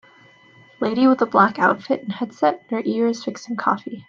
Lady 0.79 1.05
with 1.07 1.21
a 1.21 1.27
black 1.27 1.59
outfit 1.59 2.01
and 2.01 2.11
headset 2.13 2.65
in 2.71 2.75
her 2.77 2.81
ear 2.85 3.05
is 3.05 3.23
fixing 3.23 3.55
coffee 3.55 3.99